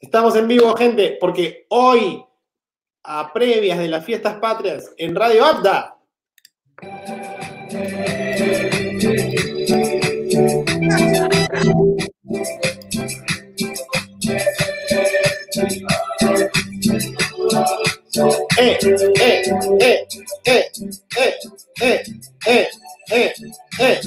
[0.00, 2.24] Estamos en vivo, gente, porque hoy,
[3.02, 5.96] a previas de las fiestas patrias, en Radio Abda.
[18.56, 19.42] Eh, eh,
[19.80, 20.06] eh,
[20.44, 20.70] eh,
[21.16, 21.34] eh,
[21.80, 22.02] eh,
[22.46, 22.68] eh,
[23.10, 23.32] eh,
[23.80, 24.00] eh.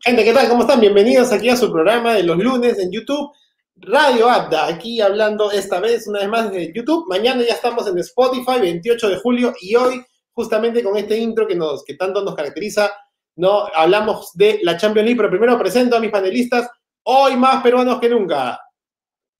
[0.00, 0.48] Gente, ¿qué tal?
[0.48, 0.80] ¿Cómo están?
[0.80, 3.30] Bienvenidos aquí a su programa de los lunes en YouTube.
[3.76, 7.06] Radio Abda, aquí hablando esta vez una vez más de YouTube.
[7.08, 11.54] Mañana ya estamos en Spotify, 28 de julio, y hoy, justamente con este intro que,
[11.54, 12.90] nos, que tanto nos caracteriza,
[13.36, 13.66] ¿no?
[13.72, 16.68] hablamos de la Champions League, pero primero presento a mis panelistas,
[17.04, 18.58] hoy más peruanos que nunca.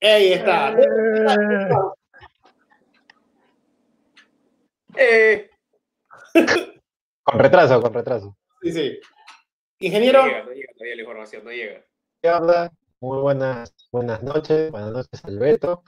[0.01, 0.77] Ahí está.
[5.01, 5.49] Eh.
[7.23, 8.37] con retraso, con retraso.
[8.61, 9.01] Sí, sí.
[9.79, 10.23] Ingeniero.
[10.23, 11.85] No llega, no llega todavía la información, no llega.
[12.21, 12.73] ¿Qué onda?
[13.01, 15.85] Muy buenas, buenas noches, buenas noches Alberto.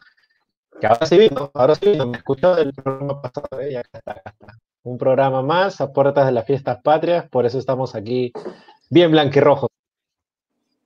[0.80, 3.72] Que ahora sí vino, ahora sí vino, me escuchó del programa pasado, ¿eh?
[3.72, 4.58] y acá está, acá está.
[4.84, 8.32] Un programa más a puertas de las fiestas patrias, por eso estamos aquí
[8.90, 9.70] bien blanquirrojos.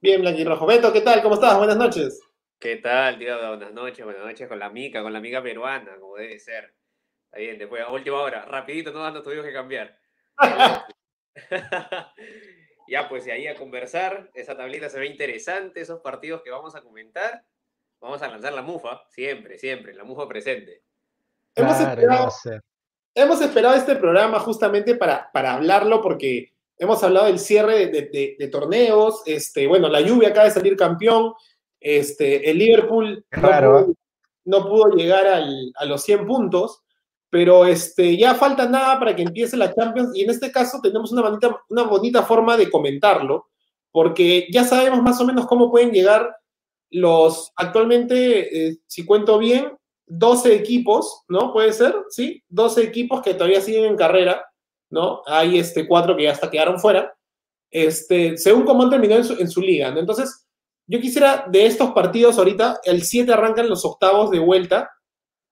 [0.01, 0.65] Bien blanquirrojo.
[0.65, 1.23] Beto, ¿qué tal?
[1.23, 1.59] ¿Cómo estás?
[1.59, 2.23] Buenas noches.
[2.59, 3.37] ¿Qué tal, tío?
[3.37, 6.73] Buenas noches, buenas noches con la mica, con la amiga peruana, como debe ser.
[7.35, 9.99] Está bien, después, a última hora, rapidito, no nos tuvimos que cambiar.
[12.89, 16.77] ya, pues, y ahí a conversar, esa tablita se ve interesante, esos partidos que vamos
[16.77, 17.43] a comentar.
[18.01, 20.83] Vamos a lanzar la mufa, siempre, siempre, la mufa presente.
[21.57, 22.31] Hemos esperado-.
[23.17, 28.03] Hemos esperado este programa justamente para, para hablarlo porque hemos hablado del cierre de, de-
[28.13, 31.33] de- de torneos, este, bueno, la lluvia acaba de salir campeón,
[31.81, 33.83] este, el Liverpool no, raro, ¿eh?
[33.85, 33.95] pudo,
[34.45, 36.84] no pudo llegar al- a los 100 puntos,
[37.35, 41.11] pero este, ya falta nada para que empiece la Champions y en este caso tenemos
[41.11, 43.49] una bonita, una bonita forma de comentarlo,
[43.91, 46.33] porque ya sabemos más o menos cómo pueden llegar
[46.91, 49.77] los, actualmente, eh, si cuento bien,
[50.07, 51.53] 12 equipos, ¿no?
[51.53, 52.41] Puede ser, ¿sí?
[52.51, 54.47] 12 equipos que todavía siguen en carrera,
[54.89, 55.23] ¿no?
[55.27, 57.13] Hay este, cuatro que ya hasta quedaron fuera,
[57.69, 59.99] este, según cómo han terminado en su, en su liga, ¿no?
[59.99, 60.47] Entonces,
[60.87, 64.89] yo quisiera de estos partidos ahorita, el 7 arrancan los octavos de vuelta.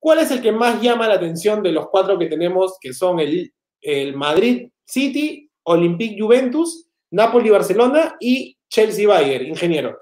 [0.03, 3.21] ¿Cuál es el que más llama la atención de los cuatro que tenemos, que son
[3.21, 10.01] el, el Madrid City, Olympique Juventus, Napoli Barcelona y Chelsea Bayern, ingeniero?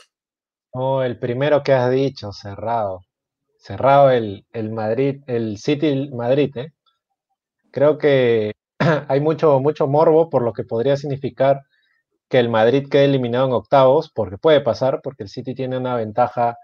[0.70, 3.02] Oh, el primero que has dicho, cerrado.
[3.58, 6.72] Cerrado el, el Madrid, el City Madrid, ¿eh?
[7.70, 8.52] Creo que
[9.08, 11.60] hay mucho, mucho morbo por lo que podría significar
[12.30, 15.94] que el Madrid quede eliminado en octavos, porque puede pasar, porque el City tiene una
[15.96, 16.56] ventaja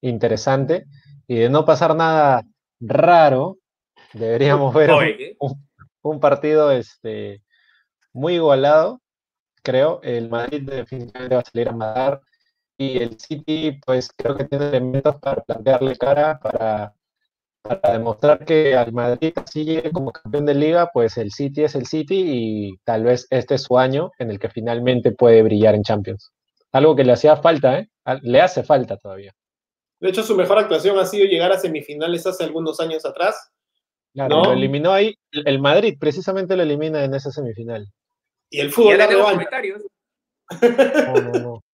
[0.00, 0.86] interesante.
[1.26, 2.44] Y de no pasar nada
[2.80, 3.58] raro,
[4.12, 4.90] deberíamos ver
[6.02, 7.42] un- partido este,
[8.12, 9.00] muy igualado,
[9.62, 10.00] creo.
[10.02, 12.20] El Madrid definitivamente va a salir a matar
[12.78, 16.94] y el City, pues creo que tiene elementos para plantearle cara, para,
[17.62, 21.86] para demostrar que al Madrid llegue como campeón de liga, pues el City es el
[21.86, 25.82] City y tal vez este es su año en el que finalmente puede brillar en
[25.82, 26.32] Champions.
[26.72, 27.88] Algo que le hacía falta, ¿eh?
[28.22, 29.32] Le hace falta todavía.
[30.00, 33.50] De hecho, su mejor actuación ha sido llegar a semifinales hace algunos años atrás.
[34.14, 34.44] Claro, No.
[34.46, 35.14] lo eliminó ahí.
[35.32, 37.86] El Madrid precisamente lo elimina en esa semifinal.
[38.50, 39.50] Y el fútbol da tenemos revancha.
[39.50, 39.82] comentarios.
[41.08, 41.64] No, no, no.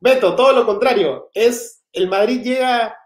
[0.00, 1.30] Beto, todo lo contrario.
[1.32, 2.96] Es el Madrid llega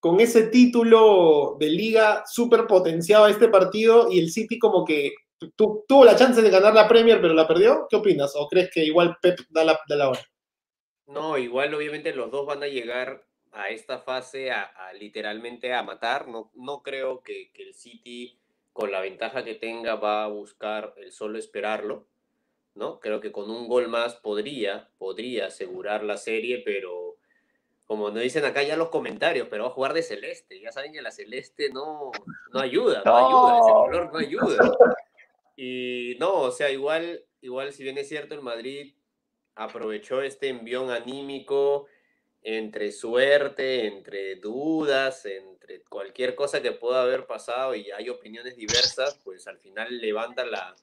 [0.00, 5.12] con ese título de liga súper potenciado a este partido y el City como que
[5.56, 7.86] tu- tuvo la chance de ganar la Premier pero la perdió.
[7.90, 8.32] ¿Qué opinas?
[8.36, 10.20] ¿O crees que igual Pep da la, da la hora?
[11.06, 13.22] No, igual obviamente los dos van a llegar
[13.52, 16.28] a esta fase a, a literalmente a matar.
[16.28, 18.38] No, no creo que, que el City,
[18.72, 22.06] con la ventaja que tenga, va a buscar el solo esperarlo.
[22.74, 23.00] ¿no?
[23.00, 27.16] Creo que con un gol más podría, podría asegurar la serie, pero
[27.86, 30.60] como nos dicen acá ya los comentarios, pero va a jugar de celeste.
[30.60, 32.12] Ya saben que la celeste no,
[32.52, 34.78] no ayuda, no, ayuda, ese color no ayuda.
[35.56, 38.94] Y no, o sea, igual, igual si bien es cierto, el Madrid
[39.56, 41.86] aprovechó este envión anímico
[42.42, 49.20] entre suerte, entre dudas, entre cualquier cosa que pueda haber pasado y hay opiniones diversas,
[49.24, 50.74] pues al final levanta la,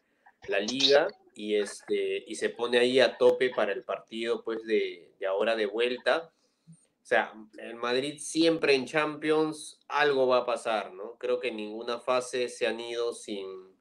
[0.48, 5.12] la liga y, este, y se pone ahí a tope para el partido pues de,
[5.20, 6.32] de ahora de vuelta.
[6.70, 11.18] O sea, el Madrid siempre en Champions algo va a pasar, ¿no?
[11.18, 13.77] Creo que en ninguna fase se han ido sin,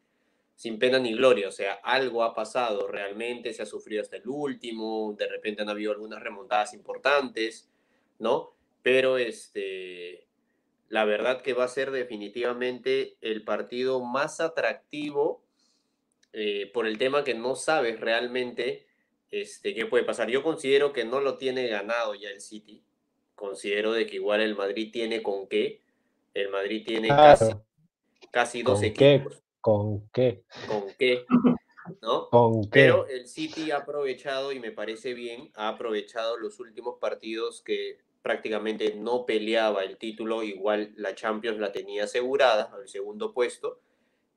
[0.56, 4.26] sin pena ni gloria, o sea, algo ha pasado realmente, se ha sufrido hasta el
[4.26, 7.70] último, de repente han habido algunas remontadas importantes,
[8.18, 8.54] ¿no?
[8.82, 10.26] Pero este,
[10.88, 15.44] la verdad que va a ser definitivamente el partido más atractivo
[16.32, 18.86] eh, por el tema que no sabes realmente
[19.30, 20.30] este, qué puede pasar.
[20.30, 22.82] Yo considero que no lo tiene ganado ya el City.
[23.34, 25.82] Considero de que igual el Madrid tiene con qué.
[26.32, 27.52] El Madrid tiene casi,
[28.30, 29.42] casi dos equipos.
[29.66, 30.44] ¿Con qué?
[30.68, 31.26] ¿Con qué?
[32.00, 32.30] ¿No?
[32.30, 32.68] ¿Con qué?
[32.70, 37.98] Pero el City ha aprovechado, y me parece bien, ha aprovechado los últimos partidos que
[38.22, 43.80] prácticamente no peleaba el título, igual la Champions la tenía asegurada al segundo puesto.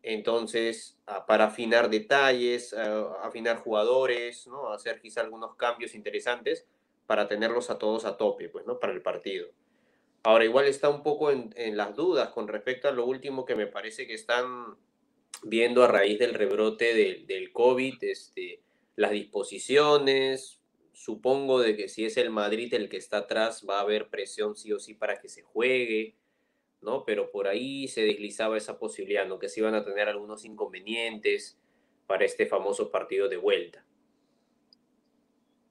[0.02, 0.98] Entonces,
[1.28, 2.74] para afinar detalles,
[3.22, 4.74] afinar jugadores, ¿no?
[4.74, 6.66] hacer quizá algunos cambios interesantes
[7.06, 8.80] para tenerlos a todos a tope, pues, ¿no?
[8.80, 9.50] Para el partido.
[10.24, 13.54] Ahora, igual está un poco en, en las dudas con respecto a lo último que
[13.54, 14.76] me parece que están
[15.44, 16.94] viendo a raíz del rebrote
[17.26, 18.62] del COVID, este,
[18.96, 20.60] las disposiciones,
[20.94, 24.56] supongo de que si es el Madrid el que está atrás, va a haber presión
[24.56, 26.16] sí o sí para que se juegue,
[26.82, 27.06] ¿no?
[27.06, 29.40] Pero por ahí se deslizaba esa posibilidad, ¿no?
[29.40, 31.58] Que se iban a tener algunos inconvenientes
[32.06, 33.86] para este famoso partido de vuelta.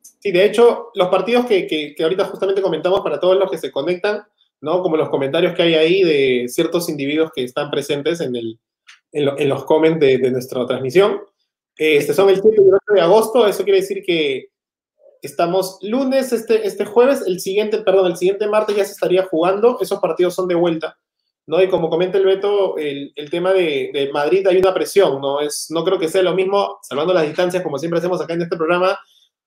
[0.00, 3.70] Sí, de hecho, los partidos que, que, ahorita justamente comentamos para todos los que se
[3.70, 4.22] conectan,
[4.60, 4.82] ¿no?
[4.82, 8.58] Como los comentarios que hay ahí de ciertos individuos que están presentes en, el,
[9.12, 11.20] en, los comments de, de, nuestra transmisión.
[11.76, 14.48] Este son el 7 y el 8 de agosto, eso quiere decir que
[15.20, 19.78] Estamos lunes, este, este jueves, el siguiente, perdón, el siguiente martes ya se estaría jugando,
[19.80, 20.96] esos partidos son de vuelta,
[21.46, 21.60] ¿no?
[21.60, 25.40] Y como comenta el Beto, el, el tema de, de, Madrid hay una presión, ¿no?
[25.40, 28.42] Es, no creo que sea lo mismo, salvando las distancias, como siempre hacemos acá en
[28.42, 28.98] este programa,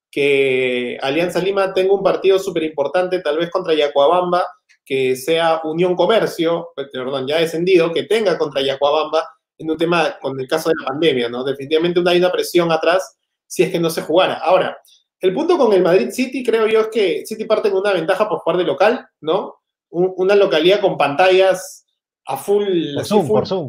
[0.09, 4.45] que Alianza Lima tenga un partido súper importante, tal vez contra Yacuabamba,
[4.83, 9.25] que sea Unión Comercio, perdón, ya descendido, que tenga contra Yacuabamba
[9.61, 11.43] en un tema con el caso de la pandemia, ¿no?
[11.43, 13.17] Definitivamente hay una presión atrás
[13.47, 14.35] si es que no se jugara.
[14.35, 14.77] Ahora,
[15.19, 18.27] el punto con el Madrid City, creo yo, es que City parte con una ventaja
[18.27, 19.55] por jugar de local, ¿no?
[19.91, 21.85] una localidad con pantallas
[22.25, 22.95] a full.
[22.95, 23.67] Por Zoom, por Zoom.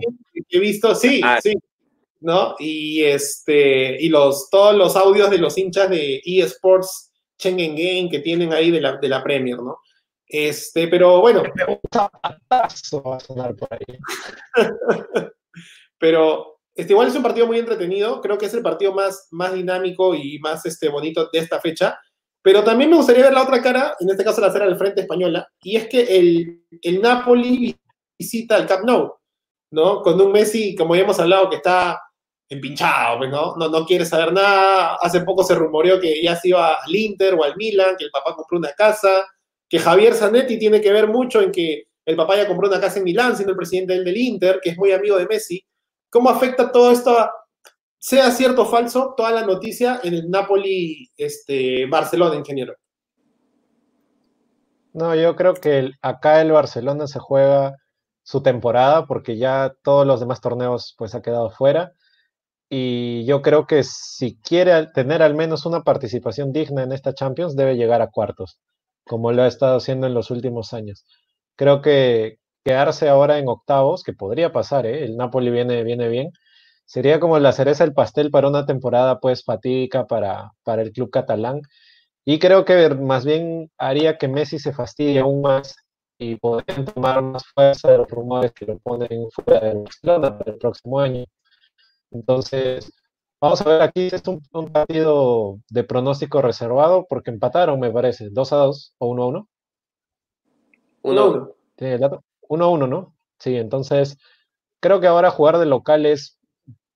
[0.48, 1.40] he visto, sí, ah.
[1.42, 1.54] sí.
[2.20, 2.54] ¿No?
[2.60, 8.20] Y este, y los, todos los audios de los hinchas de eSports Schengen Game que
[8.20, 9.78] tienen ahí de la, de la Premier, ¿no?
[10.24, 11.42] Este, pero bueno.
[16.02, 19.54] pero este, igual es un partido muy entretenido, creo que es el partido más, más
[19.54, 21.96] dinámico y más este, bonito de esta fecha,
[22.42, 25.02] pero también me gustaría ver la otra cara, en este caso la cara del Frente
[25.02, 27.76] Española, y es que el, el Napoli
[28.18, 29.14] visita el Camp Nou,
[29.70, 30.02] ¿no?
[30.02, 32.00] Con un Messi, como ya hemos hablado, que está
[32.48, 33.54] empinchado, pues, ¿no?
[33.56, 33.68] ¿no?
[33.68, 37.44] No quiere saber nada, hace poco se rumoreó que ya se iba al Inter o
[37.44, 39.24] al Milan, que el papá compró una casa,
[39.68, 42.98] que Javier Zanetti tiene que ver mucho en que el papá ya compró una casa
[42.98, 45.64] en Milán, siendo el presidente del, del Inter, que es muy amigo de Messi,
[46.12, 47.16] ¿Cómo afecta todo esto,
[47.96, 52.74] sea cierto o falso, toda la noticia en el Napoli este, Barcelona, ingeniero?
[54.92, 57.76] No, yo creo que acá el Barcelona se juega
[58.22, 61.94] su temporada porque ya todos los demás torneos pues ha quedado fuera
[62.68, 67.56] y yo creo que si quiere tener al menos una participación digna en esta Champions
[67.56, 68.60] debe llegar a cuartos,
[69.04, 71.06] como lo ha estado haciendo en los últimos años.
[71.56, 75.04] Creo que, quedarse ahora en octavos, que podría pasar, ¿eh?
[75.04, 76.30] el Napoli viene, viene bien,
[76.86, 81.10] sería como la cereza del pastel para una temporada pues fatídica para, para el club
[81.10, 81.62] catalán.
[82.24, 85.74] Y creo que más bien haría que Messi se fastidie aún más
[86.18, 90.52] y podrían tomar más fuerza de los rumores que lo ponen fuera de Barcelona para
[90.52, 91.24] el próximo año.
[92.10, 92.92] Entonces,
[93.40, 98.52] vamos a ver, aquí es un, partido de pronóstico reservado porque empataron, me parece, 2
[98.52, 99.48] a 2 o 1 a 1.
[101.02, 101.50] 1 a 1.
[101.76, 102.22] ¿Tiene el dato?
[102.52, 103.16] 1 a 1, ¿no?
[103.38, 104.18] Sí, entonces
[104.80, 106.38] creo que ahora jugar de local es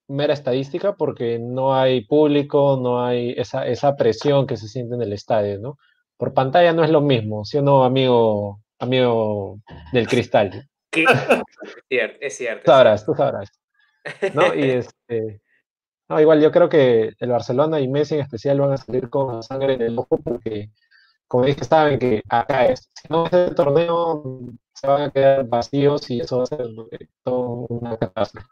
[0.09, 5.03] mera estadística porque no hay público, no hay esa, esa presión que se siente en
[5.03, 5.79] el estadio, ¿no?
[6.17, 9.59] Por pantalla no es lo mismo, ¿sí o no, amigo, amigo
[9.93, 10.69] del cristal?
[10.93, 12.65] Es cierto, es cierto.
[12.65, 13.51] Tú sabrás, tú sabrás.
[14.35, 14.55] ¿no?
[14.55, 15.41] Y este,
[16.09, 19.43] no, igual yo creo que el Barcelona y Messi en especial van a salir con
[19.43, 20.71] sangre en el ojo porque
[21.29, 22.89] como dije, saben que acá es.
[22.95, 24.23] Si no es el torneo,
[24.77, 26.67] se van a quedar vacíos y eso va a ser
[27.23, 28.47] todo una catástrofe.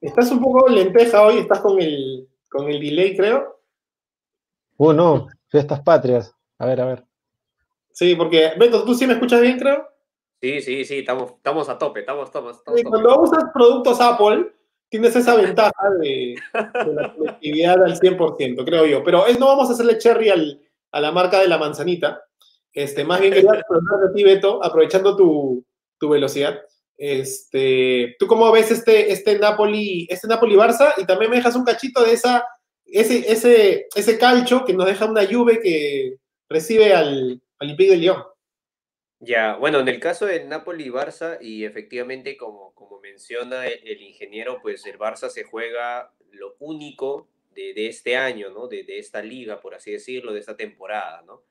[0.00, 3.60] Estás un poco lenteja hoy, estás con el, con el delay, creo.
[4.76, 6.34] Uh, no, fiestas patrias.
[6.58, 7.04] A ver, a ver.
[7.92, 9.86] Sí, porque, Beto, ¿tú sí me escuchas bien, creo?
[10.40, 14.52] Sí, sí, sí, estamos, estamos a tope, estamos, estamos, estamos Cuando usas productos Apple,
[14.88, 19.04] tienes esa ventaja de, la conectividad al 100%, creo yo.
[19.04, 22.22] Pero es, no vamos a hacerle cherry al, a la marca de la manzanita.
[22.72, 25.64] Este, más bien quería a ti, Beto, aprovechando tu,
[25.98, 26.60] tu, velocidad.
[26.96, 30.94] Este, ¿Tú cómo ves este, este Napoli, este Napoli Barça?
[30.96, 32.44] Y también me dejas un cachito de esa,
[32.86, 36.16] ese, ese, ese calcho que nos deja una lluvia que
[36.48, 38.22] recibe al Olympique de Lyon.
[39.18, 43.86] Ya, bueno, en el caso de Napoli y Barça, y efectivamente, como, como menciona el,
[43.86, 48.66] el ingeniero, pues el Barça se juega lo único de, de este año, ¿no?
[48.66, 51.42] De, de, esta liga, por así decirlo, de esta temporada, ¿no?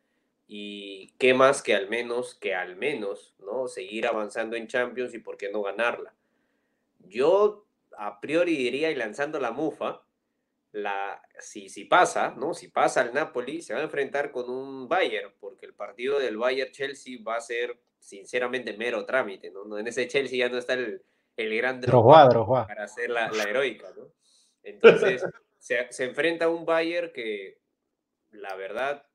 [0.51, 3.68] Y qué más que al menos, que al menos, ¿no?
[3.68, 6.15] Seguir avanzando en Champions y por qué no ganarla.
[6.98, 7.68] Yo
[8.00, 10.01] a priori diría, y lanzando la mufa,
[10.72, 12.53] la, si, si pasa, ¿no?
[12.53, 16.38] Si pasa el Napoli, se va a enfrentar con un Bayern, porque el partido del
[16.38, 19.77] Bayern-Chelsea va a ser, sinceramente, mero trámite, ¿no?
[19.77, 21.03] En ese Chelsea ya no está el,
[21.38, 22.65] el gran Drogba, Drogba.
[22.65, 24.08] para hacer la, la heroica, ¿no?
[24.63, 25.24] Entonces,
[25.60, 27.60] se, se, enfrenta a un Bayern que,
[28.32, 29.06] la verdad,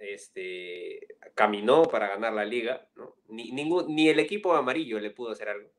[0.00, 3.16] este, caminó para ganar la liga, ¿no?
[3.28, 5.70] Ni, ningún, ni el equipo amarillo le pudo hacer algo.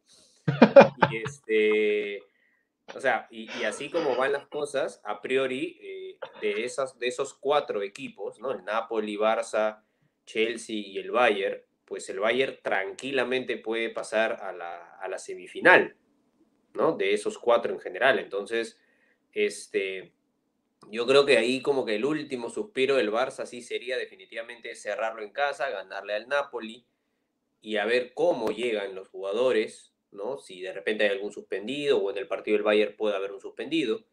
[1.12, 2.24] Y este
[2.96, 7.34] o sea, y, así como van las cosas, a priori, eh, de, esas, de esos
[7.34, 8.52] cuatro equipos, ¿no?
[8.52, 9.84] El Napoli, Barça,
[10.26, 15.96] Chelsea y el Bayern, pues el Bayern tranquilamente puede pasar a la, a la semifinal,
[16.74, 16.94] ¿no?
[16.94, 18.20] De esos cuatro en general.
[18.20, 18.80] Entonces,
[19.32, 20.14] este,
[20.90, 25.22] yo creo que ahí como que el último suspiro del Barça sí sería definitivamente cerrarlo
[25.22, 26.86] en casa, ganarle al Napoli
[27.62, 30.38] y a ver cómo llegan los jugadores, ¿no?
[30.38, 33.40] Si de repente hay algún suspendido o en el partido del Bayern puede haber un
[33.40, 34.04] suspendido,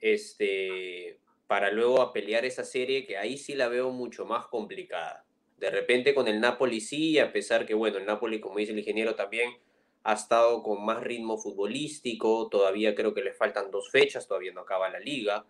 [0.00, 5.24] este, para luego a pelear esa serie que ahí sí la veo mucho más complicada.
[5.58, 8.78] De repente con el Napoli sí, a pesar que, bueno, el Napoli, como dice el
[8.78, 9.58] ingeniero, también
[10.04, 14.62] ha estado con más ritmo futbolístico, todavía creo que le faltan dos fechas, todavía no
[14.62, 15.44] acaba la liga,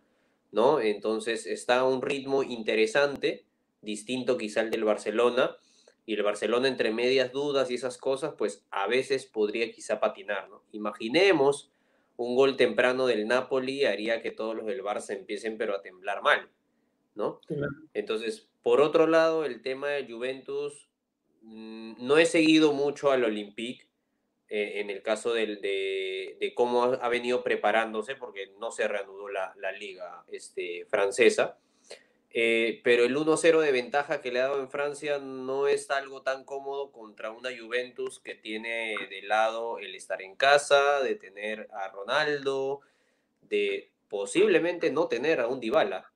[0.50, 0.80] ¿no?
[0.80, 3.44] Entonces está a un ritmo interesante,
[3.82, 5.56] distinto quizá al del Barcelona,
[6.06, 10.48] y el Barcelona entre medias dudas y esas cosas, pues a veces podría quizá patinar,
[10.48, 10.62] ¿no?
[10.72, 11.70] Imaginemos
[12.16, 16.22] un gol temprano del Napoli haría que todos los del Barça empiecen pero a temblar
[16.22, 16.48] mal,
[17.14, 17.40] ¿no?
[17.92, 20.88] Entonces, por otro lado, el tema de Juventus,
[21.42, 23.87] mmm, no he seguido mucho al Olympique
[24.48, 29.72] eh, en el caso del, de, cómo ha venido preparándose, porque no se reanudó la,
[29.72, 31.58] liga este, francesa
[32.30, 36.22] eh, pero el 1-0 de ventaja que le ha dado en Francia no es algo
[36.22, 41.68] tan cómodo contra una Juventus que tiene de lado el estar en casa, de tener
[41.72, 42.80] a Ronaldo,
[43.40, 46.12] de posiblemente no tener a un Dybala,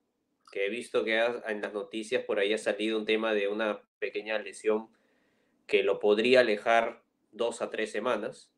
[0.51, 3.81] que he visto que en las noticias por ahí ha salido un tema de una
[3.99, 4.89] pequeña lesión
[5.65, 7.02] que lo podría alejar
[7.33, 8.49] dos a tres semanas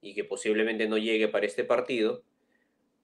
[0.00, 2.22] y que posiblemente no llegue para este partido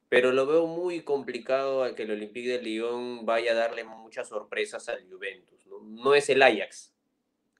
[0.09, 4.29] pero lo veo muy complicado a que el Olympique de Lyon vaya a darle muchas
[4.29, 5.67] sorpresas al Juventus.
[5.67, 6.95] No, no es el Ajax,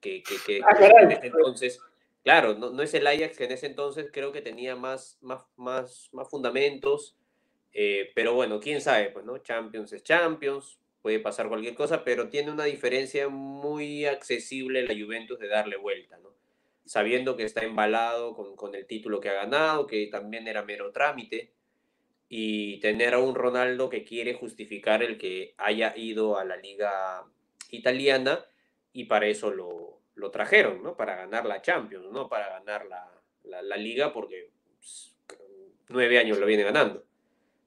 [0.01, 1.81] que, que, que, ah, que en ese entonces,
[2.25, 5.45] claro, no, no, es el Ajax que en ese entonces creo que tenía más, más,
[5.57, 7.17] más, más fundamentos,
[7.73, 9.39] eh, pero bueno, quién sabe, pues, ¿no?
[9.39, 15.39] Champions es Champions, puede pasar cualquier cosa, pero tiene una diferencia muy accesible la Juventus
[15.39, 16.31] de darle vuelta, ¿no?
[16.89, 20.91] Sabiendo que está embalado con, con el título que ha ganado, que también era mero
[20.91, 21.53] trámite
[22.29, 27.25] y tener a un Ronaldo que quiere justificar el que haya ido a la liga
[27.71, 28.45] italiana
[28.93, 30.97] y para eso lo, lo trajeron, ¿no?
[30.97, 33.11] Para ganar la Champions, no para ganar la,
[33.45, 35.15] la, liga porque pues,
[35.89, 37.05] nueve años lo viene ganando,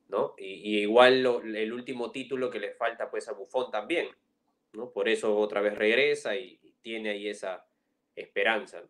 [0.10, 0.36] ¿no?
[0.38, 1.26] Y, igual
[1.56, 4.10] el último título que le falta pues a Buffon también,
[4.74, 4.92] ¿no?
[4.92, 7.66] Por eso otra vez regresa y, y tiene ahí esa
[8.16, 8.84] esperanza.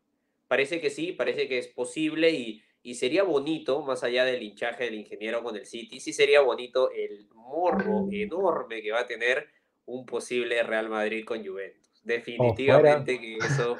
[0.51, 4.86] Parece que sí, parece que es posible y y sería bonito, más allá del hinchaje
[4.86, 9.48] del ingeniero con el City, sí sería bonito el morbo enorme que va a tener
[9.86, 12.01] un posible Real Madrid con Juventus.
[12.03, 13.77] Definitivamente que eso,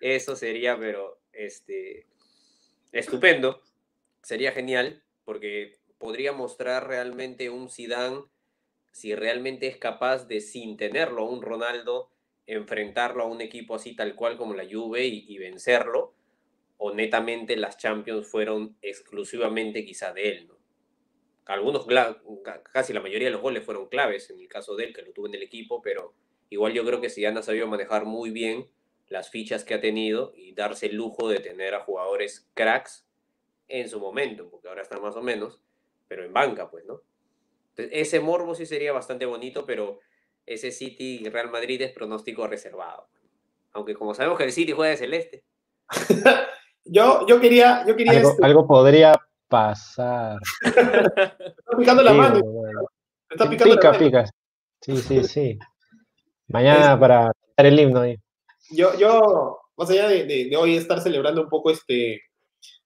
[0.00, 2.06] eso sería, pero este,
[2.92, 3.62] estupendo,
[4.22, 8.24] sería genial, porque podría mostrar realmente un Zidane,
[8.92, 12.10] si realmente es capaz de, sin tenerlo, un Ronaldo,
[12.46, 16.14] enfrentarlo a un equipo así tal cual como la Juve y, vencerlo
[16.76, 20.48] o netamente las Champions fueron exclusivamente quizá de él.
[20.48, 20.54] ¿no?
[21.46, 21.86] Algunos,
[22.72, 25.12] casi la mayoría de los goles fueron claves en el caso de él, que lo
[25.12, 26.14] tuvo en el equipo, pero
[26.50, 28.68] igual yo creo que Zidane ha sabido manejar muy bien
[29.08, 33.06] las fichas que ha tenido y darse el lujo de tener a jugadores cracks
[33.68, 35.60] en su momento, porque ahora están más o menos,
[36.08, 37.02] pero en banca, pues, ¿no?
[37.76, 40.00] Ese morbo sí sería bastante bonito, pero
[40.46, 43.08] ese City y Real Madrid es pronóstico reservado.
[43.72, 45.44] Aunque como sabemos que el City juega de celeste.
[46.86, 48.44] Yo, yo quería, yo quería algo, este...
[48.44, 49.14] algo podría
[49.48, 50.38] pasar.
[50.62, 52.40] está picando la mano.
[53.30, 54.04] Está picando pica, la mano.
[54.04, 54.24] pica.
[54.82, 55.58] Sí, sí, sí.
[56.48, 56.98] Mañana es...
[56.98, 58.18] para estar el himno ahí.
[58.70, 62.20] Yo, yo, más allá de, de, de, hoy estar celebrando un poco este,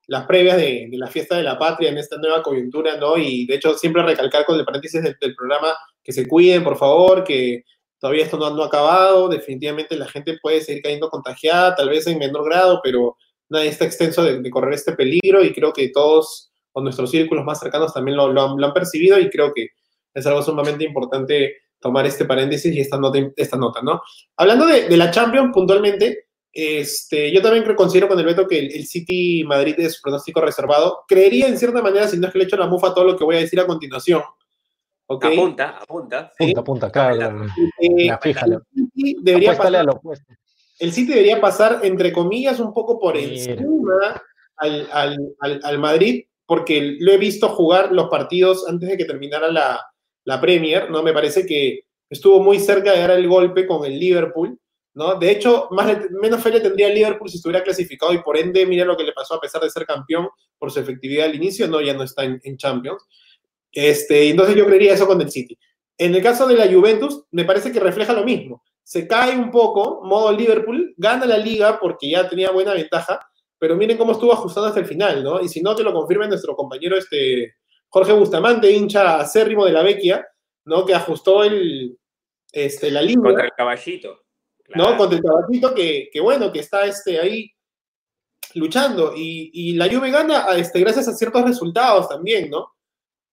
[0.09, 3.17] las previas de, de, la fiesta de la patria en esta nueva coyuntura, ¿no?
[3.17, 6.77] Y de hecho siempre recalcar con el paréntesis del, del programa que se cuiden, por
[6.77, 7.65] favor, que
[8.01, 12.07] todavía esto no, no ha acabado, definitivamente la gente puede seguir cayendo contagiada, tal vez
[12.07, 13.17] en menor grado, pero
[13.49, 17.61] nadie está extenso de, correr este peligro y creo que todos o nuestros círculos más
[17.61, 19.69] cercanos también lo, han, percibido y creo que
[20.15, 24.03] es algo sumamente importante tomar este paréntesis y esta nota, esta nota ¿no?
[24.37, 29.45] Hablando de, la Champions puntualmente, este, yo también considero con el veto que el, City
[29.45, 31.05] Madrid es pronóstico reservado.
[31.07, 33.17] Creería en cierta manera, si no es que le echo la mufa a todo lo
[33.17, 34.23] que voy a decir a continuación.
[35.09, 36.33] Apunta, apunta.
[36.35, 37.47] Apunta, apunta, claro.
[37.81, 38.11] Eh,
[39.23, 39.87] debería pasar,
[40.79, 44.23] el City debería pasar, entre comillas, un poco por encima
[44.57, 49.51] al, al, al, Madrid, porque lo he visto jugar los partidos antes de que terminara
[49.51, 49.81] la,
[50.25, 51.03] la Premier, ¿no?
[51.03, 54.59] Me parece que estuvo muy cerca de dar el golpe con el Liverpool,
[54.99, 55.15] ¿no?
[55.15, 58.85] De hecho, más, menos fe le tendría Liverpool si estuviera clasificado y por ende, mira
[58.85, 60.29] lo que le pasó a pesar de ser campeón
[60.59, 63.03] por su efectividad al inicio, no, ya no está en, Champions.
[63.73, 65.59] Este, entonces yo creería eso con el City.
[65.97, 69.51] En el caso de la Juventus, me parece que refleja lo mismo se cae un
[69.51, 73.21] poco, modo Liverpool, gana la liga porque ya tenía buena ventaja,
[73.59, 75.43] pero miren cómo estuvo ajustando hasta el final, ¿no?
[75.43, 77.57] Y si no, que lo confirme nuestro compañero este,
[77.91, 80.27] Jorge Bustamante, hincha acérrimo de la Vecchia,
[80.65, 80.87] ¿no?
[80.87, 81.99] Que ajustó el,
[82.51, 83.21] este, la liga.
[83.21, 84.23] Contra el caballito.
[84.75, 84.97] ¿No?
[84.97, 87.51] Contra el caballito que, que, bueno, que está este, ahí
[88.55, 89.15] luchando.
[89.17, 92.73] Y, y la Juve gana este, gracias a ciertos resultados también, ¿no?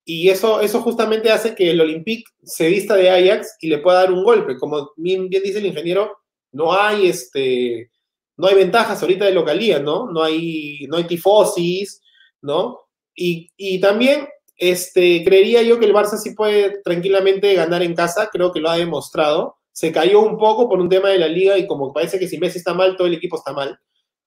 [0.08, 4.02] Y eso, eso justamente hace que el Olympique se vista de Ajax y le pueda
[4.02, 4.56] dar un golpe.
[4.58, 6.20] Como bien, dice el ingeniero,
[6.52, 7.90] no hay, este,
[8.38, 10.12] no hay ventajas ahorita de localía, ¿no?
[10.12, 12.02] No hay, no hay tifosis,
[12.42, 12.82] ¿no?
[13.16, 14.28] Y, y, también
[14.58, 18.70] este, creería yo que el Barça sí puede tranquilamente ganar en casa, creo que lo
[18.70, 19.58] ha demostrado.
[19.76, 22.38] Se cayó un poco por un tema de la liga y como parece que si
[22.38, 23.78] Messi está mal, todo el equipo está mal,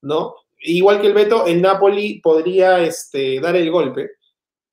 [0.02, 0.34] ¿no?
[0.58, 4.10] Igual que el Beto, el Napoli podría este, dar el golpe.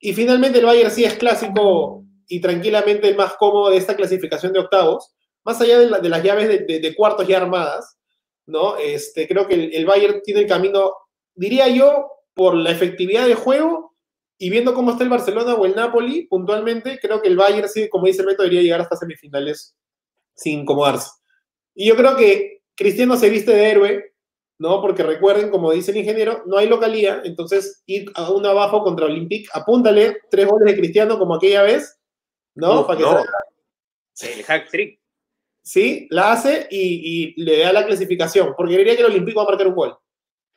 [0.01, 4.51] Y finalmente el Bayern sí es clásico y tranquilamente el más cómodo de esta clasificación
[4.51, 5.15] de octavos,
[5.45, 7.97] más allá de, las llaves de, cuartos ya armadas,
[8.45, 8.75] ¿no?
[8.75, 10.91] Este, creo que el, Bayern tiene el camino,
[11.35, 13.95] diría yo, por la efectividad de juego
[14.37, 17.87] y viendo cómo está el Barcelona o el Napoli, puntualmente, creo que el Bayern sí,
[17.87, 19.73] como dice el Beto, debería llegar hasta semifinales
[20.35, 21.09] sin incomodarse.
[21.73, 24.15] Y yo creo que Cristiano se viste de héroe
[24.57, 24.81] ¿no?
[24.81, 29.05] Porque recuerden, como dice el ingeniero, no hay localía, entonces ir a uno abajo contra
[29.05, 31.99] Olympique, apúntale tres goles de Cristiano como aquella vez,
[32.55, 32.87] ¿no?
[32.87, 34.99] Para que El hack trick.
[35.61, 39.47] Sí, la hace y, le da la clasificación, porque diría que el Olympique va a
[39.47, 39.97] marcar un gol,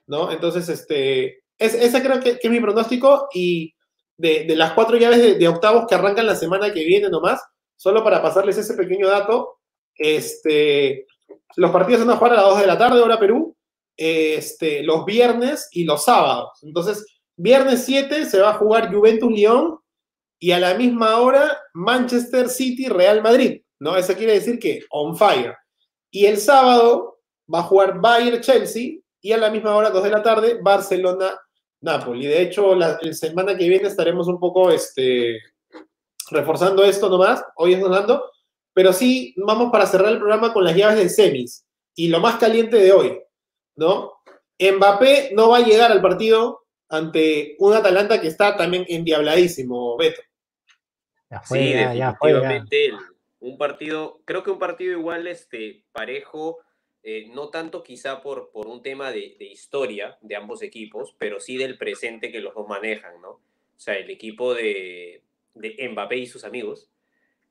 [0.06, 0.30] ¿no?
[0.30, 3.74] Entonces, este, es, ese creo que, es mi pronóstico y
[4.18, 7.42] de, las cuatro llaves de, de, octavos que arrancan la semana que viene nomás,
[7.76, 9.57] solo para pasarles ese pequeño dato,
[9.98, 11.06] este,
[11.56, 13.56] los partidos van a jugar a las 2 de la tarde, hora Perú,
[13.96, 16.60] este, los viernes y los sábados.
[16.62, 17.04] Entonces,
[17.36, 19.78] viernes 7 se va a jugar Juventus-León
[20.38, 23.96] y a la misma hora Manchester City-Real Madrid, ¿no?
[23.96, 25.56] Eso quiere decir que on fire.
[26.10, 27.18] Y el sábado
[27.52, 32.26] va a jugar Bayern-Chelsea y a la misma hora, 2 de la tarde, Barcelona-Napoli.
[32.26, 35.38] De hecho, la, semana que viene estaremos un poco este,
[36.30, 38.30] reforzando esto nomás, hoy es donando,
[38.78, 41.66] pero sí vamos para cerrar el programa con las llaves de semis.
[41.96, 43.20] Y lo más caliente de hoy,
[43.74, 44.12] ¿no?
[44.56, 50.22] Mbappé no va a llegar al partido ante un Atalanta que está también endiabladísimo, Beto.
[51.42, 52.92] sí, definitivamente.
[53.40, 56.58] un partido, creo que un partido igual este, parejo,
[57.02, 61.56] eh, no tanto quizá por, por un tema de, historia de ambos equipos, pero sí
[61.56, 63.30] del presente que los dos manejan, ¿no?
[63.30, 63.40] O
[63.80, 66.88] sea, el equipo de, de Mbappé y sus amigos,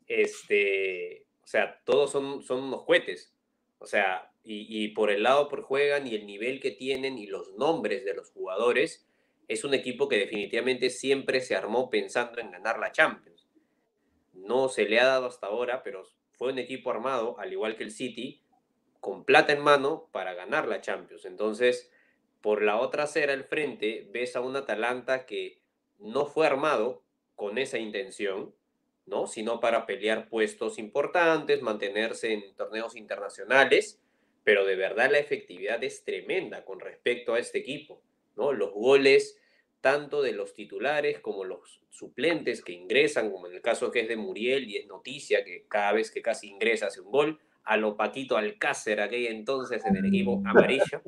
[0.07, 3.33] este, o sea, todos son, son unos cohetes.
[3.79, 7.53] O sea, y, por el lado por juegan y el nivel que tienen y los
[7.55, 9.05] nombres de los jugadores,
[9.47, 13.47] es un equipo que definitivamente siempre se armó pensando en ganar la Champions.
[14.33, 17.83] No se le ha dado hasta ahora, pero fue un equipo armado, al igual que
[17.83, 18.41] el City,
[19.01, 21.25] con plata en mano para ganar la Champions.
[21.25, 21.91] Entonces,
[22.41, 25.61] por la otra acera al frente, ves a un Atalanta que
[25.99, 27.03] no fue armado
[27.35, 28.55] con esa intención,
[29.07, 29.25] ¿no?
[29.25, 33.99] Sino para pelear puestos importantes, mantenerse en torneos internacionales
[34.47, 38.01] pero de verdad la efectividad es tremenda con respecto a este equipo,
[38.37, 38.53] ¿no?
[38.53, 39.37] Los goles,
[39.81, 44.07] tanto de los titulares como los suplentes que ingresan, como en el caso que es
[44.07, 47.75] de Muriel, y es noticia que cada vez que casi ingresa hace un gol, a
[47.75, 51.01] lo Paquito Alcácer, aquella entonces en el equipo amarillo.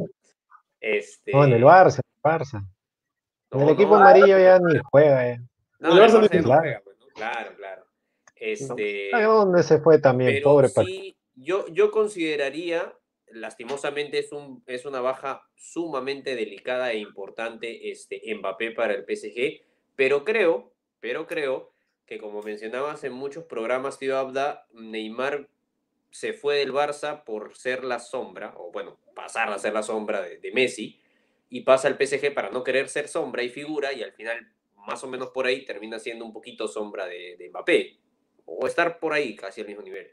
[0.81, 1.31] Este...
[1.31, 2.67] No, en el Barça, el Barça.
[3.51, 5.29] en el equipo amarillo ya ni juega.
[5.29, 5.39] Eh.
[5.79, 7.59] No, el Barça, no juega, pues, claro, claro.
[8.39, 9.13] Este...
[9.13, 10.41] ¿A dónde se fue también?
[10.41, 12.93] Pobre sí, yo, yo consideraría
[13.32, 19.62] lastimosamente es, un, es una baja sumamente delicada e importante este, Mbappé para el PSG,
[19.95, 21.73] pero creo, pero creo
[22.06, 25.47] que como mencionabas en muchos programas, tío Abda, Neymar
[26.12, 30.21] se fue del Barça por ser la sombra, o bueno, pasar a ser la sombra
[30.21, 30.99] de, Messi,
[31.49, 35.04] y pasa al PSG para no querer ser sombra y figura, y al final, más
[35.04, 37.99] o menos por ahí, termina siendo un poquito sombra de, de Mbappé,
[38.49, 40.07] o estar por ahí casi al mismo nivel.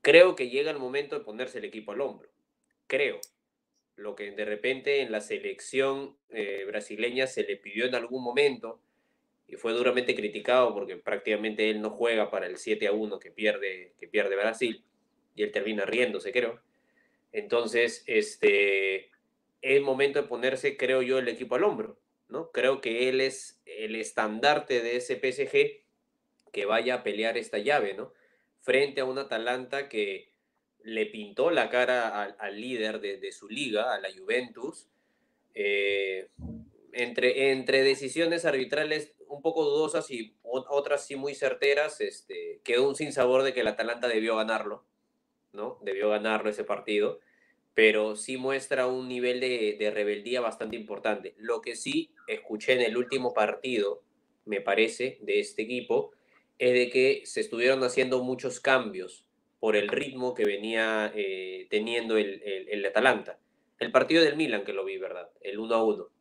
[0.00, 2.28] Creo que llega el momento de ponerse el equipo al hombro.
[2.86, 3.20] Creo.
[3.96, 8.80] Lo que de repente en la selección eh, brasileña se le pidió en algún momento
[9.46, 13.30] y fue duramente criticado porque prácticamente él no juega para el 7 a 1 que
[13.30, 14.82] pierde, que pierde Brasil
[15.36, 16.60] y él termina riéndose, creo.
[17.30, 19.10] Entonces, este,
[19.62, 22.50] es momento de ponerse, creo yo, el equipo al hombro, ¿no?
[22.50, 25.83] Creo que él es el estandarte de ese PSG
[26.54, 28.14] que vaya a pelear esta llave, ¿no?
[28.60, 30.32] Frente a un Atalanta que
[30.84, 34.86] le pintó la cara al, líder de, su liga, a la Juventus,
[35.54, 36.28] eh,
[36.92, 43.42] entre, decisiones arbitrales un poco dudosas y otras sí muy certeras, este, quedó un sinsabor
[43.42, 44.84] de que el Atalanta debió ganarlo,
[45.52, 45.80] ¿no?
[45.82, 47.18] Debió ganarlo ese partido,
[47.74, 51.34] pero sí muestra un nivel de rebeldía bastante importante.
[51.36, 54.02] Lo que sí escuché en el último partido,
[54.44, 56.12] me parece, de este equipo,
[56.58, 59.26] es de que se estuvieron haciendo muchos cambios
[59.60, 63.38] por el ritmo que venía eh, teniendo el, el, Atalanta.
[63.78, 65.30] El partido del Milan, que lo vi, ¿verdad?
[65.40, 66.14] El 1 a 1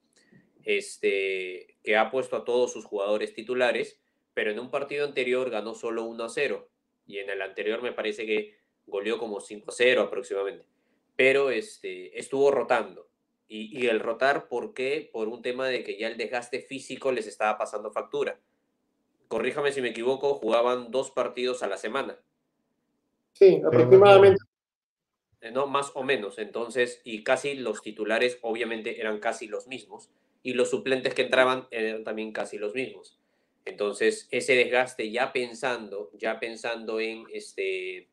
[0.64, 4.00] este, que ha puesto a todos sus jugadores titulares,
[4.34, 6.70] pero en un partido anterior ganó solo 1 a 0
[7.06, 10.66] y en el anterior me parece que goleó como 5 a 0 aproximadamente,
[11.16, 13.10] pero este, estuvo rotando.
[13.48, 15.10] Y, y el rotar, ¿por qué?
[15.12, 18.40] Por un tema de que ya el desgaste físico les estaba pasando factura.
[19.34, 22.20] Corríjame si me equivoco, jugaban dos partidos a la semana.
[23.32, 24.40] Sí, aproximadamente.
[25.52, 26.38] No, más o menos.
[26.38, 30.12] Entonces, y casi los titulares obviamente eran casi los mismos
[30.44, 33.20] y los suplentes que entraban eran también casi los mismos.
[33.66, 38.10] Entonces, ese desgaste ya pensando, ya pensando en, este,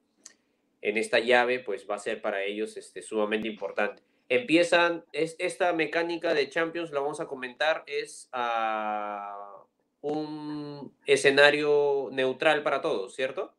[0.80, 4.02] en esta llave, pues va a ser para ellos este, sumamente importante.
[4.30, 9.59] Empiezan, es, esta mecánica de Champions, la vamos a comentar, es a
[10.02, 13.54] un escenario neutral para todos, ¿cierto?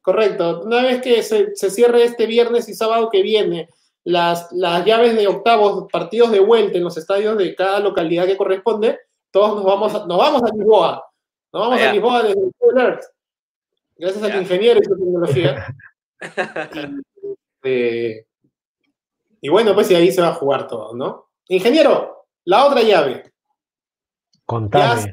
[0.00, 0.62] Correcto.
[0.62, 3.68] Una vez que se, se cierre este viernes y sábado que viene
[4.04, 8.36] las, las llaves de octavos, partidos de vuelta en los estadios de cada localidad que
[8.36, 9.00] corresponde,
[9.32, 11.04] todos nos vamos a, nos vamos a Lisboa.
[11.52, 13.04] Nos vamos a Lisboa desde Google Earth.
[13.96, 15.66] Gracias al ingeniero y su tecnología.
[16.72, 18.26] y, eh,
[19.40, 21.30] y, bueno, pues y ahí se va a jugar todo, ¿no?
[21.48, 23.32] Ingeniero, la otra llave.
[24.44, 25.12] Contame.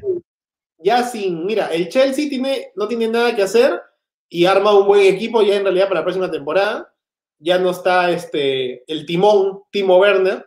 [0.84, 3.80] ya sin, mira, el Chelsea tiene, no tiene nada que hacer
[4.28, 6.94] y arma un buen equipo ya en realidad para la próxima temporada
[7.38, 10.46] ya no está este, el timón, Timo Werner,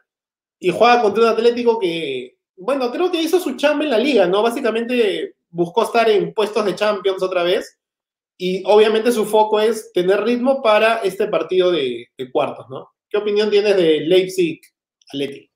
[0.60, 4.26] y juega contra un Atlético que, bueno, creo que hizo su chamba en la liga,
[4.26, 4.41] ¿no?
[4.41, 7.78] Básicamente buscó estar en puestos de Champions otra vez,
[8.38, 12.89] y obviamente su foco es tener ritmo para este partido de, cuartos, ¿no?
[13.10, 14.60] ¿Qué opinión tienes de Leipzig,
[15.08, 15.50] Atleti?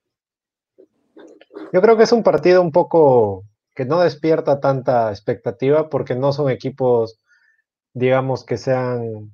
[1.72, 6.32] Yo creo que es un partido un poco que no despierta tanta expectativa porque no
[6.32, 7.20] son equipos,
[7.94, 9.32] digamos, que sean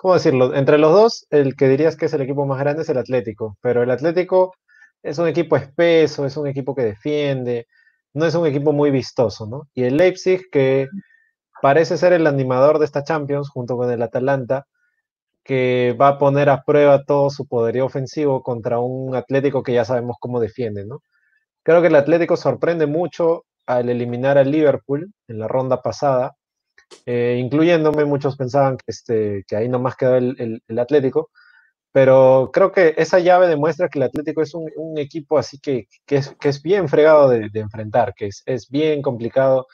[0.00, 0.54] ¿cómo decirlo?
[0.54, 3.58] Entre los dos, el que dirías que es el equipo más grande es el Atlético,
[3.60, 4.54] pero el Atlético
[5.02, 7.66] es un equipo espeso, es un equipo que defiende,
[8.14, 9.68] no es un equipo muy vistoso, ¿no?
[9.74, 10.88] Y el Leipzig, que
[11.60, 14.64] parece ser el animador de esta Champions, junto con el Atalanta,
[15.44, 19.84] que va a poner a prueba todo su poderío ofensivo contra un Atlético que ya
[19.84, 21.02] sabemos cómo defiende, ¿no?
[21.62, 23.44] Creo que el Atlético sorprende mucho
[23.76, 26.36] al eliminar al Liverpool en la ronda pasada,
[27.06, 31.30] eh, incluyéndome, muchos pensaban que, este, que ahí nomás quedó el, el, Atlético,
[31.92, 36.16] pero creo que esa llave demuestra que el Atlético es un, equipo así que, que,
[36.16, 39.66] es, que, es, bien fregado de, enfrentar, que es, es, bien complicado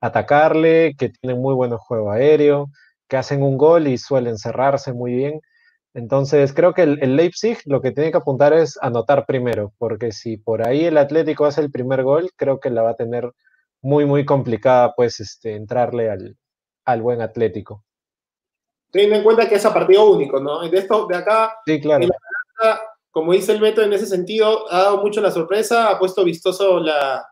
[0.00, 2.70] atacarle, que tienen muy buen juego aéreo,
[3.08, 5.40] que hacen un gol y suelen cerrarse muy bien.
[5.94, 10.10] Entonces creo que el, el, Leipzig lo que tiene que apuntar es anotar primero, porque
[10.10, 13.32] si por ahí el Atlético hace el primer gol, creo que la va a tener
[13.80, 16.36] muy, muy complicada pues este, entrarle al,
[16.84, 17.84] al buen Atlético.
[18.90, 20.68] Teniendo en cuenta que es a partido único, ¿no?
[20.68, 22.08] De esto, de acá, sí, claro.
[23.10, 26.80] como dice el Beto, en ese sentido, ha dado mucho la sorpresa, ha puesto vistoso
[26.80, 27.24] la,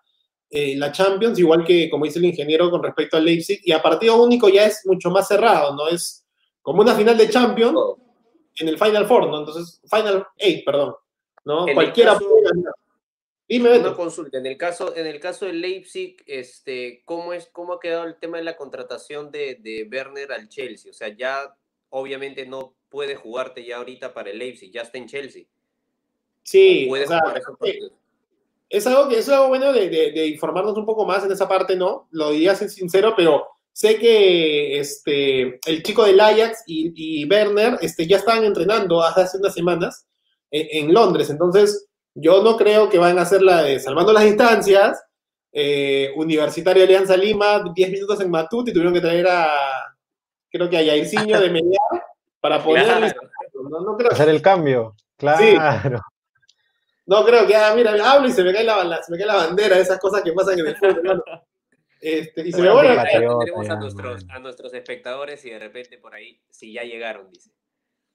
[0.51, 3.83] eh, la Champions, igual que, como dice el ingeniero, con respecto al Leipzig, y a
[3.83, 5.89] partido único ya es mucho más cerrado, ¿no?
[5.89, 6.25] Es
[6.61, 7.77] como una final de Champions
[8.57, 9.39] en el Final Four, ¿no?
[9.41, 10.95] Entonces, Final Eight, perdón,
[11.45, 11.67] ¿no?
[11.75, 12.75] Cualquiera puede ganar.
[13.49, 14.39] Dime, Una consulta.
[14.39, 18.17] En el caso, en el caso de Leipzig, este, ¿cómo es, cómo ha quedado el
[18.17, 20.91] tema de la contratación de, de Werner al Chelsea?
[20.91, 21.55] O sea, ya
[21.91, 25.45] obviamente no puede jugarte ya ahorita para el Leipzig, ya está en Chelsea.
[26.43, 27.21] Sí, o sea,
[28.69, 31.47] es algo que es algo bueno de, de, de, informarnos un poco más en esa
[31.47, 32.09] parte, ¿no?
[32.11, 37.79] Lo diría sin sincero, pero sé que este, el chico del Ajax y, y Werner
[37.81, 40.07] este, ya estaban entrenando hace unas semanas
[40.51, 45.03] en, Londres, entonces yo no creo que van a hacer la de salvando las distancias,
[45.51, 49.51] eh, Universitario Alianza Lima, 10 minutos en Matute y tuvieron que traer a,
[50.51, 52.05] creo que a Jairzinho de Melgar
[52.41, 53.15] para poner...
[53.55, 54.11] No, creo.
[54.11, 56.01] Hacer el cambio, claro.
[57.07, 59.37] No creo que, ah, mira, hablo y se me cae la, se me cae la
[59.37, 61.23] bandera, esas cosas que pasan en el fútbol,
[62.03, 65.99] este, y se me vuelve a tenemos a nuestros, a nuestros espectadores y de repente
[65.99, 67.53] por ahí, si ya llegaron, dice.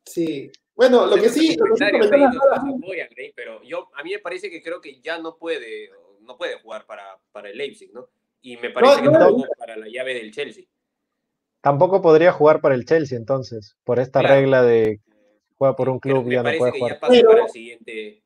[0.05, 0.51] Sí.
[0.75, 1.55] Bueno, lo que sí.
[1.57, 6.37] Lo que pero yo, a mí me parece que creo que ya no puede, no
[6.37, 8.09] puede jugar para, para el Leipzig, ¿no?
[8.41, 10.65] Y me parece que tampoco para la llave del Chelsea.
[11.61, 14.99] Tampoco podría jugar para el Chelsea entonces, por esta regla de
[15.57, 16.99] juega por un club y ya no puede jugar.
[16.99, 18.21] para el siguiente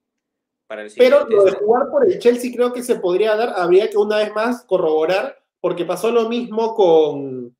[0.98, 4.18] pero lo de jugar por el Chelsea creo que se podría dar, habría que una
[4.18, 7.56] vez más corroborar, porque pasó lo mismo con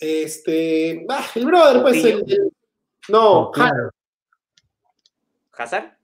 [0.00, 2.52] este, ah, el brother, pues el,
[3.08, 3.90] no, claro.
[5.52, 5.96] ¿Hazard?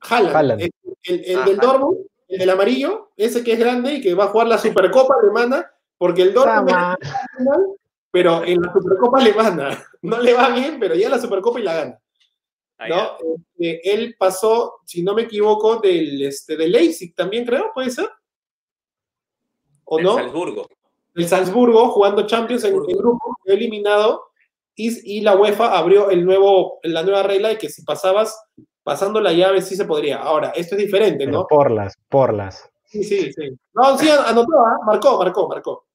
[0.00, 0.72] Haaland, el,
[1.04, 4.46] el, del Dortmund, el del amarillo, ese que es grande y que va a jugar
[4.46, 6.96] la Supercopa alemana, porque el Dortmund
[8.10, 11.74] pero en la Supercopa alemana no le va bien, pero ya la Supercopa y la
[11.74, 12.00] gana.
[12.88, 13.16] ¿no?
[13.58, 18.08] Este, él pasó, si no me equivoco, del, este, de Leipzig también, creo, ¿puede ser?
[19.84, 20.14] ¿O no?
[20.14, 20.68] Salzburgo.
[21.14, 24.24] El Salzburgo, jugando Champions en el grupo, eliminado,
[24.74, 28.36] y, y, la UEFA abrió el nuevo, la nueva regla de que si pasabas,
[28.82, 30.18] pasando la llave, sí se podría.
[30.18, 31.46] Ahora, esto es diferente, ¿no?
[31.46, 32.68] por las, por las.
[32.84, 33.56] Sí, sí, sí.
[33.72, 34.78] No, sí, anotó, ¿ah?
[34.84, 35.86] marcó, marcó, marcó.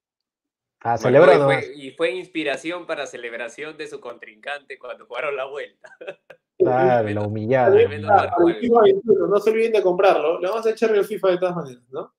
[0.82, 5.46] Ah, celebró, y, fue, y fue inspiración para celebración de su contrincante cuando jugaron la
[5.46, 5.90] vuelta.
[6.58, 7.70] Claro, la humillada.
[7.70, 10.42] no se olviden de comprarlo.
[10.42, 12.14] Le vamos a echar el FIFA de todas maneras, ¿no?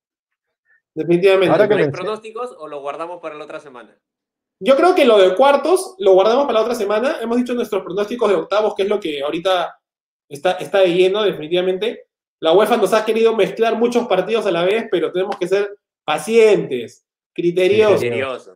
[0.95, 1.53] Definitivamente.
[1.53, 3.97] ¿Ahora que pronósticos o lo guardamos para la otra semana?
[4.63, 7.17] Yo creo que lo de cuartos lo guardamos para la otra semana.
[7.23, 9.75] Hemos dicho nuestros pronósticos de octavos, que es lo que ahorita
[10.29, 12.07] está, está de lleno, definitivamente.
[12.41, 15.79] La UEFA nos ha querido mezclar muchos partidos a la vez, pero tenemos que ser
[16.05, 18.51] pacientes, criteriosos.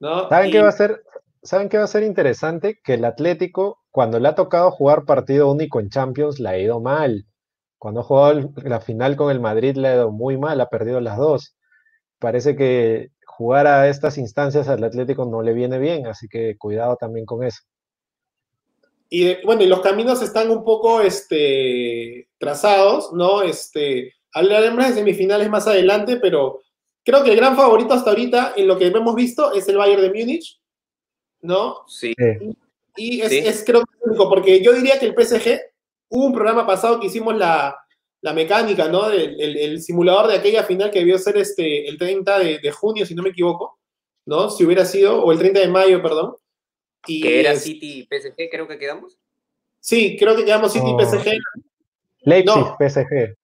[0.00, 0.28] ¿no?
[0.28, 1.02] ¿Saben qué va a ser?
[1.42, 2.80] ¿Saben qué va a ser interesante?
[2.82, 6.80] Que el Atlético, cuando le ha tocado jugar partido único en Champions, le ha ido
[6.80, 7.26] mal.
[7.84, 11.02] Cuando ha jugado la final con el Madrid, le ha ido muy mal, ha perdido
[11.02, 11.54] las dos.
[12.18, 16.96] Parece que jugar a estas instancias al Atlético no le viene bien, así que cuidado
[16.96, 17.60] también con eso.
[19.10, 23.42] Y bueno, y los caminos están un poco este, trazados, ¿no?
[23.42, 26.62] Este, hablaremos de semifinales más adelante, pero
[27.04, 30.00] creo que el gran favorito hasta ahorita, en lo que hemos visto, es el Bayern
[30.00, 30.58] de Múnich
[31.42, 31.84] ¿no?
[31.86, 32.14] Sí.
[32.96, 35.73] Y es, creo que único, porque yo diría que el PSG,
[36.14, 37.76] hubo un programa pasado que hicimos la,
[38.34, 39.10] mecánica, ¿no?
[39.10, 43.22] El, simulador de aquella final que debió ser este, el 30 de, junio, si no
[43.22, 43.78] me equivoco,
[44.24, 44.48] ¿no?
[44.48, 46.36] Si hubiera sido, o el 30 de mayo, perdón.
[47.06, 49.18] Y que era City PSG, creo que quedamos.
[49.80, 51.32] Sí, creo que quedamos City PSG.
[52.20, 53.36] Leipzig PSG.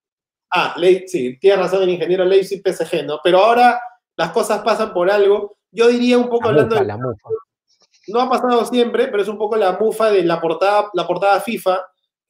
[0.49, 3.19] Ah, sí, tiene razón el ingeniero Leipzig PSG, ¿no?
[3.23, 3.79] Pero ahora
[4.15, 5.57] las cosas pasan por algo.
[5.71, 6.85] Yo diría un poco hablando de,
[8.07, 11.39] no ha pasado siempre, pero es un poco la mufa de la portada, la portada
[11.39, 11.79] FIFA.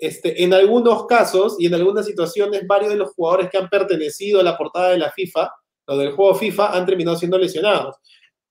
[0.01, 4.39] Este, en algunos casos y en algunas situaciones, varios de los jugadores que han pertenecido
[4.39, 5.51] a la portada de la FIFA,
[5.85, 7.97] o del juego FIFA, han terminado siendo lesionados.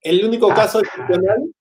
[0.01, 0.55] El único ah.
[0.55, 1.53] caso excepcional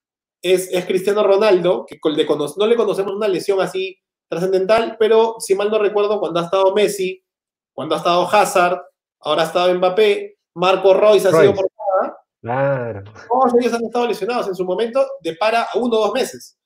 [0.44, 3.98] es, es, Cristiano Ronaldo, que no le conocemos una lesión así
[4.28, 7.26] trascendental, pero si mal no recuerdo, cuando ha estado Messi,
[7.74, 8.80] cuando ha estado Hazard,
[9.22, 13.04] ahora ha estado Mbappé, Marco Royce ha sido portada, Claro.
[13.28, 16.59] Todos ellos han estado lesionados en su momento de para uno o dos meses.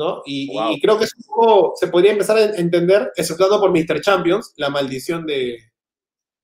[0.00, 0.22] ¿No?
[0.24, 4.00] Y, creo que eso se podría empezar a entender, exceptuando por Mr.
[4.00, 5.58] Champions, la maldición de.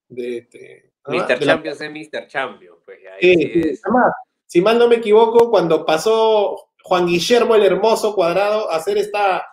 [0.09, 1.39] de, Mr.
[1.39, 2.27] Champions es Mr.
[2.29, 2.79] Champions.
[2.85, 2.99] Pues,
[3.83, 4.13] además,
[4.47, 9.45] si mal no me equivoco, cuando pasó Juan Guillermo el Hermoso Cuadrado a hacer esta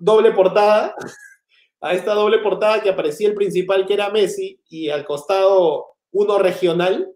[0.00, 0.94] doble portada,
[1.80, 6.38] a esta doble portada que aparecía el principal que era Messi y al costado uno
[6.38, 7.14] regional,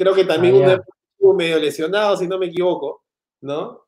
[0.00, 3.04] Creo que también ah, estuvo medio lesionado, si no me equivoco,
[3.42, 3.84] ¿no?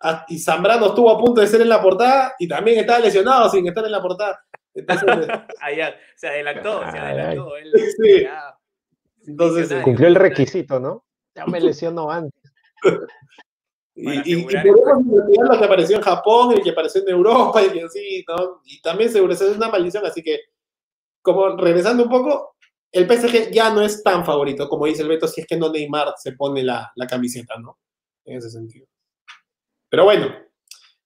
[0.00, 3.48] Ah, y Zambrano estuvo a punto de ser en la portada y también estaba lesionado
[3.50, 4.38] sin estar en la portada.
[4.74, 5.08] Entonces,
[6.16, 7.50] se adelantó, se adelantó.
[9.26, 11.04] Entonces, cumplió el requisito, ¿no?
[11.34, 12.52] Ya me lesionó antes.
[13.96, 17.78] Y, y, podemos investigar lo que apareció en Japón, el que apareció en Europa, y
[17.78, 18.60] así, ¿no?
[18.64, 20.40] Y también seguro, es una maldición, así que,
[21.22, 22.56] como regresando un poco,
[22.90, 25.70] el PSG ya no es tan favorito, como dice el Beto, si es que no
[25.70, 27.78] Neymar se pone la, camiseta, ¿no?
[28.24, 28.86] En ese sentido.
[29.94, 30.26] Pero bueno,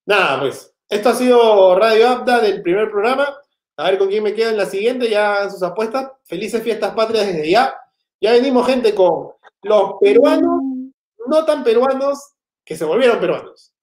[0.07, 3.37] nada, pues, esto ha sido Radio Abda del primer programa.
[3.77, 6.13] A ver con quién me queda en la siguiente, ya sus apuestas.
[6.25, 7.79] Felices fiestas patrias desde ya.
[8.19, 10.63] Ya venimos, gente, con los peruanos,
[11.27, 12.33] no tan peruanos,
[12.65, 13.75] que se volvieron peruanos.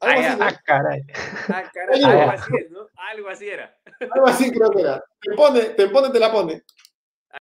[0.00, 0.44] Algo ah, así, ¿no?
[0.46, 1.02] ah, caray.
[1.48, 2.88] Ah, caray, algo así, es, ¿no?
[2.96, 3.78] Algo así era.
[4.00, 5.04] Algo así creo que era.
[5.20, 6.64] Te pone, te pone, te la pone.